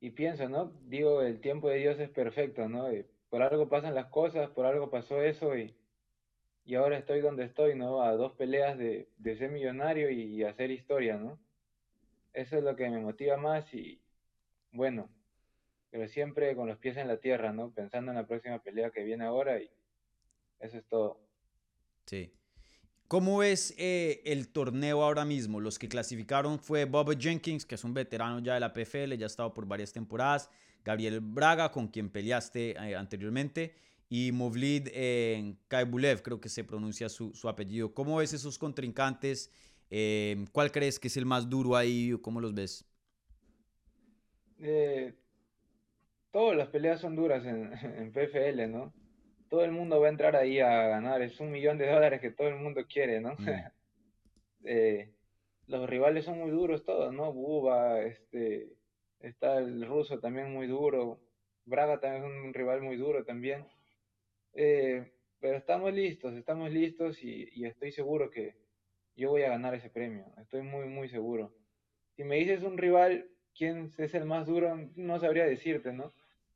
y 0.00 0.10
pienso, 0.10 0.48
¿no? 0.48 0.72
Digo, 0.86 1.22
el 1.22 1.40
tiempo 1.40 1.68
de 1.68 1.76
Dios 1.76 2.00
es 2.00 2.10
perfecto, 2.10 2.68
¿no? 2.68 2.88
por 3.30 3.42
algo 3.42 3.68
pasan 3.68 3.94
las 3.94 4.06
cosas, 4.06 4.50
por 4.50 4.66
algo 4.66 4.90
pasó 4.90 5.22
eso 5.22 5.56
y, 5.56 5.74
y 6.64 6.74
ahora 6.74 6.98
estoy 6.98 7.20
donde 7.20 7.44
estoy, 7.44 7.76
¿no? 7.76 8.02
A 8.02 8.12
dos 8.16 8.32
peleas 8.32 8.76
de, 8.76 9.08
de 9.18 9.36
ser 9.36 9.52
millonario 9.52 10.10
y, 10.10 10.42
hacer 10.42 10.72
historia, 10.72 11.16
¿no? 11.16 11.38
Eso 12.32 12.58
es 12.58 12.64
lo 12.64 12.74
que 12.74 12.90
me 12.90 12.98
motiva 12.98 13.36
más 13.36 13.72
y 13.72 14.02
bueno, 14.72 15.08
pero 15.90 16.08
siempre 16.08 16.56
con 16.56 16.66
los 16.66 16.78
pies 16.78 16.96
en 16.96 17.06
la 17.06 17.18
tierra, 17.18 17.52
¿no? 17.52 17.70
Pensando 17.70 18.10
en 18.10 18.16
la 18.16 18.26
próxima 18.26 18.58
pelea 18.58 18.90
que 18.90 19.04
viene 19.04 19.24
ahora 19.24 19.60
y 19.60 19.70
eso 20.58 20.76
es 20.76 20.84
todo. 20.86 21.20
Sí. 22.06 22.32
¿Cómo 23.12 23.36
ves 23.36 23.74
eh, 23.76 24.22
el 24.24 24.48
torneo 24.48 25.02
ahora 25.02 25.26
mismo? 25.26 25.60
Los 25.60 25.78
que 25.78 25.86
clasificaron 25.86 26.58
fue 26.58 26.86
Bob 26.86 27.14
Jenkins, 27.20 27.66
que 27.66 27.74
es 27.74 27.84
un 27.84 27.92
veterano 27.92 28.38
ya 28.38 28.54
de 28.54 28.60
la 28.60 28.72
PFL, 28.72 29.18
ya 29.18 29.26
ha 29.26 29.26
estado 29.26 29.52
por 29.52 29.66
varias 29.66 29.92
temporadas, 29.92 30.48
Gabriel 30.82 31.20
Braga, 31.20 31.70
con 31.70 31.88
quien 31.88 32.08
peleaste 32.08 32.70
eh, 32.70 32.96
anteriormente, 32.96 33.74
y 34.08 34.32
Movlid 34.32 34.88
eh, 34.94 35.56
Kaibulev, 35.68 36.22
creo 36.22 36.40
que 36.40 36.48
se 36.48 36.64
pronuncia 36.64 37.10
su, 37.10 37.34
apellido. 37.46 37.92
¿Cómo 37.92 38.16
ves 38.16 38.32
esos 38.32 38.58
contrincantes? 38.58 39.50
Eh, 39.90 40.46
¿Cuál 40.50 40.72
crees 40.72 40.98
que 40.98 41.08
es 41.08 41.16
el 41.18 41.26
más 41.26 41.50
duro 41.50 41.76
ahí? 41.76 42.16
¿Cómo 42.22 42.40
los 42.40 42.54
ves? 42.54 42.82
todas 46.30 46.56
las 46.56 46.68
peleas 46.68 46.98
son 46.98 47.14
duras 47.14 47.44
en, 47.44 47.74
en 47.82 48.10
PFL, 48.10 48.70
¿no? 48.70 49.01
Todo 49.52 49.64
el 49.66 49.70
mundo 49.70 50.00
va 50.00 50.06
a 50.06 50.10
entrar 50.10 50.34
ahí 50.34 50.60
a 50.60 50.88
ganar. 50.88 51.20
Es 51.20 51.38
un 51.38 51.50
millón 51.50 51.76
de 51.76 51.86
dólares 51.86 52.22
que 52.22 52.30
todo 52.30 52.48
el 52.48 52.54
mundo 52.54 52.86
quiere, 52.88 53.20
¿no? 53.20 53.34
Mm. 53.34 53.46
Eh, 54.64 55.10
los 55.66 55.90
rivales 55.90 56.24
son 56.24 56.38
muy 56.38 56.52
duros 56.52 56.84
todos, 56.84 57.12
¿no? 57.12 57.32
Buba, 57.32 58.00
este, 58.02 58.76
está 59.18 59.58
el 59.58 59.84
ruso 59.84 60.20
también 60.20 60.52
muy 60.52 60.68
duro. 60.68 61.20
Braga 61.64 61.98
también 61.98 62.24
es 62.24 62.44
un 62.46 62.54
rival 62.54 62.80
muy 62.80 62.96
duro 62.96 63.24
también. 63.24 63.66
Eh, 64.54 65.12
pero 65.40 65.58
estamos 65.58 65.92
listos, 65.92 66.32
estamos 66.34 66.70
listos 66.70 67.22
y, 67.24 67.48
y, 67.52 67.66
estoy 67.66 67.90
seguro 67.90 68.30
que 68.30 68.54
yo 69.16 69.30
voy 69.30 69.42
a 69.42 69.50
ganar 69.50 69.74
ese 69.74 69.90
premio. 69.90 70.26
Estoy 70.40 70.62
muy, 70.62 70.86
muy 70.86 71.08
seguro. 71.08 71.52
Si 72.14 72.22
me 72.22 72.36
dices 72.36 72.62
un 72.62 72.78
rival, 72.78 73.28
quién 73.52 73.90
es 73.98 74.14
el 74.14 74.26
más 74.26 74.46
duro, 74.46 74.78
no 74.94 75.18
sabría 75.18 75.44
decirte, 75.44 75.92
¿no? 75.92 76.14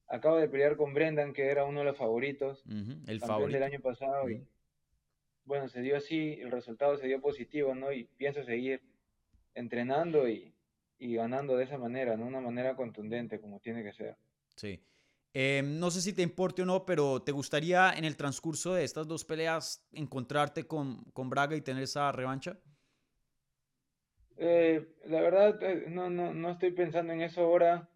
Acabo 0.08 0.36
de 0.36 0.48
pelear 0.48 0.76
con 0.76 0.94
Brendan, 0.94 1.32
que 1.32 1.50
era 1.50 1.64
uno 1.64 1.80
de 1.80 1.86
los 1.86 1.96
favoritos. 1.96 2.64
el 3.06 3.20
favorito. 3.20 3.58
del 3.58 3.62
año 3.62 3.80
pasado. 3.80 4.30
Y 4.30 4.46
bueno, 5.44 5.68
se 5.68 5.80
dio 5.80 5.96
así, 5.96 6.38
el 6.40 6.50
resultado 6.50 6.96
se 6.96 7.06
dio 7.06 7.20
positivo, 7.20 7.74
¿no? 7.74 7.92
Y 7.92 8.04
pienso 8.16 8.44
seguir 8.44 8.82
entrenando 9.54 10.28
y, 10.28 10.52
ganando 10.98 11.56
de 11.56 11.64
esa 11.64 11.78
manera, 11.78 12.16
¿no? 12.16 12.26
Una 12.26 12.40
manera 12.40 12.76
contundente, 12.76 13.40
como 13.40 13.60
tiene 13.60 13.82
que 13.82 13.92
ser. 13.92 14.16
Sí. 14.56 14.82
Em, 15.32 15.78
no 15.78 15.90
sé 15.90 16.00
si 16.00 16.14
te 16.14 16.22
importe 16.22 16.62
o 16.62 16.64
no, 16.64 16.86
pero 16.86 17.20
¿te 17.22 17.32
gustaría 17.32 17.92
en 17.92 18.04
el 18.04 18.16
transcurso 18.16 18.72
de 18.74 18.84
estas 18.84 19.06
dos 19.06 19.24
peleas 19.24 19.86
encontrarte 19.92 20.66
con, 20.66 21.04
con 21.12 21.28
Braga 21.28 21.54
y 21.54 21.60
tener 21.60 21.82
esa 21.82 22.10
revancha? 22.10 22.58
Eh, 24.38 24.94
la 25.06 25.20
verdad, 25.20 25.62
eh, 25.62 25.86
no, 25.88 26.08
no, 26.08 26.32
no 26.32 26.52
estoy 26.52 26.70
pensando 26.70 27.12
en 27.12 27.20
eso 27.20 27.42
ahora 27.42 27.88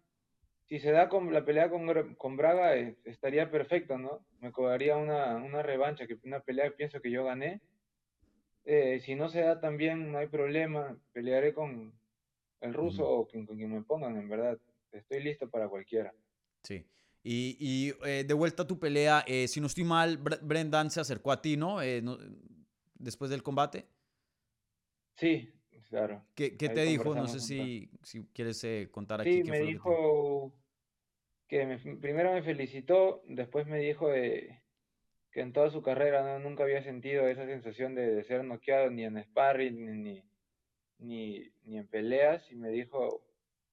si 0.71 0.79
se 0.79 0.91
da 0.93 1.09
con 1.09 1.33
la 1.33 1.43
pelea 1.43 1.69
con, 1.69 2.15
con 2.15 2.37
Braga, 2.37 2.77
eh, 2.77 2.95
estaría 3.03 3.51
perfecto, 3.51 3.97
¿no? 3.97 4.25
Me 4.39 4.53
cobraría 4.53 4.95
una, 4.95 5.35
una, 5.35 5.61
revancha, 5.61 6.07
que 6.07 6.17
una 6.23 6.39
pelea 6.39 6.69
que 6.69 6.77
pienso 6.77 7.01
que 7.01 7.11
yo 7.11 7.25
gané. 7.25 7.59
Eh, 8.63 9.01
si 9.01 9.15
no 9.15 9.27
se 9.27 9.41
da 9.41 9.59
también, 9.59 10.13
no 10.13 10.19
hay 10.19 10.27
problema. 10.27 10.97
Pelearé 11.11 11.53
con 11.53 11.91
el 12.61 12.73
ruso 12.73 13.05
o 13.05 13.27
con, 13.27 13.45
quien 13.47 13.69
me 13.69 13.81
pongan, 13.81 14.15
en 14.15 14.29
verdad. 14.29 14.57
Estoy 14.93 15.21
listo 15.21 15.49
para 15.49 15.67
cualquiera. 15.67 16.13
Sí. 16.63 16.85
Y, 17.21 17.57
y 17.59 17.93
eh, 18.07 18.23
de 18.23 18.33
vuelta 18.33 18.63
a 18.63 18.67
tu 18.67 18.79
pelea, 18.79 19.25
si 19.47 19.59
no 19.59 19.67
estoy 19.67 19.83
mal, 19.83 20.19
Brendan 20.19 20.89
se 20.89 21.01
acercó 21.01 21.33
a 21.33 21.41
ti, 21.41 21.57
¿no? 21.57 21.79
Después 22.93 23.29
del 23.29 23.43
combate. 23.43 23.87
Sí, 25.17 25.53
claro. 25.89 26.23
¿Qué, 26.33 26.55
qué 26.55 26.69
te 26.69 26.83
dijo? 26.83 27.13
No 27.13 27.27
sé 27.27 27.41
si, 27.41 27.91
si 28.03 28.23
quieres 28.27 28.65
contar 28.89 29.19
aquí. 29.19 29.43
Sí, 29.43 29.51
me 29.51 29.59
dijo 29.59 30.53
que 31.51 31.97
primero 31.99 32.31
me 32.31 32.43
felicitó, 32.43 33.21
después 33.27 33.67
me 33.67 33.77
dijo 33.77 34.07
que 34.09 34.61
en 35.33 35.51
toda 35.51 35.69
su 35.69 35.81
carrera 35.81 36.39
nunca 36.39 36.63
había 36.63 36.81
sentido 36.81 37.27
esa 37.27 37.45
sensación 37.45 37.93
de, 37.93 38.23
ser 38.23 38.45
noqueado 38.45 38.89
ni 38.89 39.03
en 39.03 39.21
sparring 39.21 40.01
ni, 40.01 40.23
ni, 40.99 41.51
ni, 41.65 41.77
en 41.77 41.87
peleas 41.87 42.49
y 42.53 42.55
me 42.55 42.69
dijo, 42.69 43.21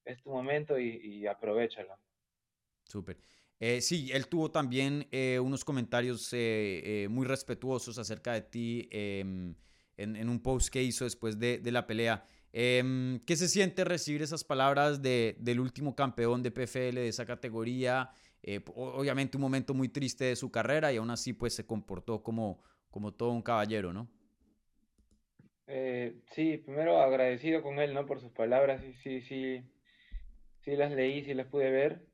es 0.03 0.21
tu 0.21 0.29
momento 0.29 0.77
y, 0.77 0.89
y 0.89 1.25
aprovechalo. 1.25 1.95
Súper. 2.83 3.17
Eh, 3.61 3.79
sí, 3.79 4.11
él 4.11 4.27
tuvo 4.27 4.51
también 4.51 5.07
eh, 5.11 5.39
unos 5.39 5.63
comentarios 5.63 6.27
eh, 6.33 7.07
muy 7.09 7.25
respetuosos 7.25 7.97
acerca 7.97 8.33
de 8.33 8.41
ti 8.41 8.89
em, 8.91 9.55
en, 9.95 10.17
en, 10.17 10.27
un 10.27 10.41
post 10.41 10.67
que 10.67 10.83
hizo 10.83 11.05
después 11.05 11.39
de, 11.39 11.59
de 11.59 11.71
la 11.71 11.87
pelea. 11.87 12.25
Em, 12.51 13.19
¿Qué 13.25 13.35
se 13.35 13.47
siente 13.47 13.83
recibir 13.83 14.21
esas 14.21 14.43
palabras 14.43 15.01
de, 15.01 15.35
del 15.39 15.59
último 15.59 15.95
campeón 15.95 16.41
de 16.41 16.51
PFL 16.51 16.95
de 16.95 17.07
esa 17.07 17.25
categoría? 17.25 18.09
Eh, 18.41 18.61
obviamente 18.75 19.37
un 19.37 19.41
momento 19.41 19.73
muy 19.73 19.89
triste 19.89 20.25
de 20.25 20.35
su 20.35 20.49
carrera 20.49 20.91
y 20.91 20.97
aún 20.97 21.11
así 21.11 21.33
pues 21.33 21.53
se 21.53 21.65
comportó 21.65 22.23
como, 22.23 22.63
como 22.89 23.13
todo 23.13 23.31
un 23.31 23.41
caballero, 23.41 23.93
¿no? 23.93 24.09
Eh, 25.67 26.15
sí, 26.31 26.57
primero 26.57 26.99
agradecido 26.99 27.61
con 27.61 27.79
él, 27.79 27.93
¿no? 27.93 28.07
Por 28.07 28.19
sus 28.19 28.31
palabras, 28.31 28.81
sí, 28.81 28.93
sí, 28.93 29.21
sí, 29.21 29.63
sí 30.61 30.75
las 30.75 30.91
leí, 30.91 31.23
sí 31.23 31.35
las 31.35 31.45
pude 31.45 31.69
ver. 31.69 32.07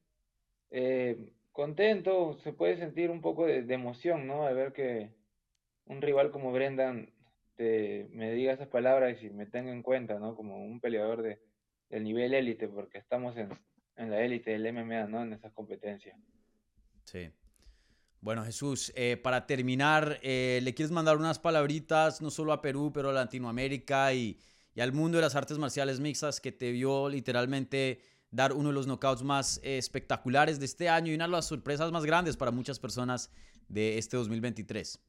Eh, 0.72 1.32
contento, 1.54 2.38
se 2.44 2.52
puede 2.52 2.76
sentir 2.76 3.10
un 3.10 3.22
poco 3.22 3.46
de, 3.46 3.62
de 3.62 3.74
emoción, 3.74 4.28
¿no? 4.28 4.46
Al 4.46 4.56
ver 4.56 4.74
que 4.74 5.12
un 5.86 6.02
rival 6.02 6.32
como 6.32 6.52
Brendan 6.52 7.15
este, 7.58 8.10
me 8.12 8.34
diga 8.34 8.52
esas 8.52 8.68
palabras 8.68 9.18
y 9.24 9.30
me 9.30 9.46
tenga 9.46 9.72
en 9.72 9.82
cuenta, 9.82 10.20
¿no? 10.20 10.36
Como 10.36 10.58
un 10.66 10.82
peleador 10.82 11.22
de, 11.22 11.40
del 11.90 12.04
nivel 12.04 12.34
élite, 12.34 12.68
porque 12.68 12.98
estamos 12.98 13.38
en, 13.38 13.50
en 13.96 14.12
la 14.12 14.22
élite 14.22 14.52
del 14.52 14.74
MMA, 14.74 15.06
¿no? 15.06 15.24
En 15.24 15.32
esas 15.32 15.54
competencias. 15.54 16.18
Sí. 17.06 17.32
Bueno, 18.20 18.44
Jesús, 18.44 18.92
eh, 18.96 19.16
para 19.16 19.46
terminar, 19.48 20.20
eh, 20.22 20.60
¿le 20.64 20.74
quieres 20.74 20.92
mandar 20.92 21.16
unas 21.16 21.40
palabritas 21.40 22.22
no 22.22 22.30
solo 22.30 22.52
a 22.52 22.62
Perú, 22.62 22.92
pero 22.94 23.12
a 23.12 23.14
Latinoamérica 23.14 24.14
y, 24.14 24.38
y, 24.74 24.82
al 24.82 24.92
mundo 24.92 25.18
de 25.18 25.22
las 25.22 25.36
artes 25.36 25.58
marciales 25.58 26.02
mixtas 26.02 26.42
que 26.42 26.52
te 26.52 26.72
vio 26.72 27.08
literalmente 27.08 28.02
dar 28.32 28.52
uno 28.52 28.70
de 28.70 28.76
los 28.76 28.86
knockouts 28.86 29.24
más 29.24 29.62
eh, 29.64 29.78
espectaculares 29.78 30.60
de 30.60 30.66
este 30.66 30.90
año 30.90 31.14
y 31.14 31.16
una 31.16 31.26
de 31.26 31.32
las 31.32 31.46
sorpresas 31.46 31.90
más 31.92 32.04
grandes 32.04 32.36
para 32.36 32.52
muchas 32.52 32.80
personas 32.80 33.32
de 33.70 33.98
este 33.98 34.18
2023? 34.18 35.00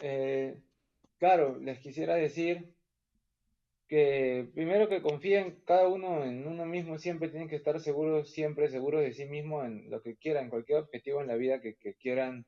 Eh, 0.00 0.56
Claro, 1.18 1.58
les 1.58 1.80
quisiera 1.80 2.14
decir 2.14 2.72
que 3.88 4.48
primero 4.54 4.88
que 4.88 5.02
confíen 5.02 5.60
cada 5.64 5.88
uno 5.88 6.24
en 6.24 6.46
uno 6.46 6.64
mismo, 6.64 6.98
siempre 6.98 7.28
tienen 7.28 7.48
que 7.48 7.56
estar 7.56 7.80
seguros, 7.80 8.30
siempre 8.30 8.68
seguros 8.68 9.02
de 9.02 9.12
sí 9.12 9.24
mismo 9.26 9.64
en 9.64 9.90
lo 9.90 10.00
que 10.02 10.16
quieran, 10.16 10.50
cualquier 10.50 10.78
objetivo 10.78 11.20
en 11.20 11.26
la 11.26 11.34
vida 11.34 11.60
que, 11.60 11.74
quieran, 11.94 12.46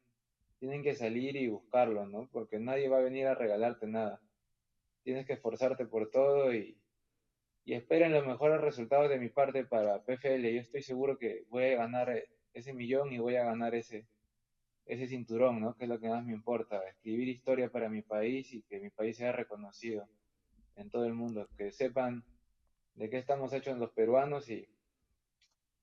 tienen 0.60 0.84
que 0.84 0.94
salir 0.94 1.36
y 1.36 1.48
buscarlo, 1.48 2.06
¿no? 2.06 2.28
Porque 2.30 2.60
nadie 2.60 2.88
va 2.88 2.98
a 2.98 3.02
venir 3.02 3.26
a 3.26 3.34
regalarte 3.34 3.86
nada. 3.88 4.20
Tienes 5.02 5.26
que 5.26 5.32
esforzarte 5.32 5.86
por 5.86 6.10
todo 6.10 6.54
y, 6.54 6.78
y 7.64 7.74
esperen 7.74 8.12
los 8.12 8.26
mejores 8.26 8.60
resultados 8.60 9.08
de 9.08 9.18
mi 9.18 9.30
parte 9.30 9.64
para 9.64 10.04
PFL. 10.04 10.52
Yo 10.54 10.60
estoy 10.60 10.82
seguro 10.82 11.18
que 11.18 11.44
voy 11.48 11.64
a 11.64 11.76
ganar 11.76 12.24
ese 12.52 12.72
millón 12.72 13.12
y 13.12 13.18
voy 13.18 13.36
a 13.36 13.44
ganar 13.44 13.74
ese, 13.74 14.06
ese 14.86 15.06
cinturón, 15.06 15.60
¿no? 15.60 15.76
Que 15.76 15.84
es 15.84 15.88
lo 15.90 16.00
que 16.00 16.08
más 16.08 16.24
me 16.24 16.32
importa, 16.32 16.80
escribir 16.88 17.28
historia 17.28 17.70
para 17.70 17.88
mi 17.88 18.02
país 18.02 18.52
y 18.52 18.62
que 18.62 18.80
mi 18.80 18.90
país 18.90 19.16
sea 19.16 19.32
reconocido 19.32 20.08
en 20.76 20.90
todo 20.90 21.04
el 21.04 21.14
mundo, 21.14 21.48
que 21.56 21.70
sepan 21.72 22.24
de 22.94 23.08
qué 23.08 23.18
estamos 23.18 23.52
hechos 23.52 23.78
los 23.78 23.90
peruanos 23.92 24.48
y 24.50 24.68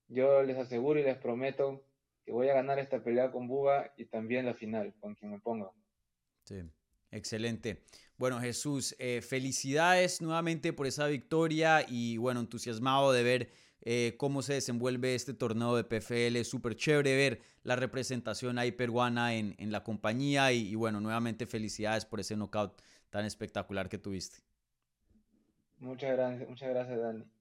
yo 0.08 0.44
les 0.44 0.58
aseguro 0.58 1.00
y 1.00 1.04
les 1.04 1.18
prometo 1.18 1.84
que 2.26 2.32
voy 2.32 2.50
a 2.50 2.54
ganar 2.54 2.80
esta 2.80 3.04
pelea 3.04 3.32
con 3.32 3.48
Buba 3.48 3.94
y 3.98 4.06
también 4.06 4.46
la 4.46 4.54
final, 4.54 4.94
con 5.00 5.16
quien 5.16 5.32
me 5.32 5.40
ponga. 5.40 5.72
Sí, 6.44 6.62
excelente. 7.12 7.84
Bueno, 8.18 8.40
Jesús, 8.40 8.96
eh, 9.00 9.22
felicidades 9.22 10.22
nuevamente 10.22 10.74
por 10.74 10.88
esa 10.88 11.08
victoria 11.08 11.86
y 11.88 12.18
bueno, 12.18 12.40
entusiasmado 12.40 13.12
de 13.12 13.24
ver 13.24 13.52
eh, 13.82 14.16
cómo 14.18 14.42
se 14.42 14.54
desenvuelve 14.54 15.16
este 15.16 15.34
torneo 15.34 15.76
de 15.76 15.84
PFL. 15.84 16.44
Súper 16.44 16.76
chévere 16.76 17.16
ver 17.16 17.42
la 17.64 17.76
representación 17.76 18.58
ahí 18.60 18.72
peruana 18.72 19.36
en, 19.36 19.56
en 19.58 19.72
la 19.72 19.84
compañía 19.84 20.52
y, 20.52 20.68
y, 20.68 20.76
bueno, 20.76 21.00
nuevamente 21.00 21.46
felicidades 21.46 22.06
por 22.06 22.20
ese 22.20 22.36
knockout 22.36 22.82
tan 23.10 23.26
espectacular 23.26 23.90
que 23.90 23.98
tuviste. 23.98 24.40
Muchas 25.80 26.12
gracias, 26.18 26.50
muchas 26.50 26.70
gracias, 26.70 27.00
Dani. 27.00 27.37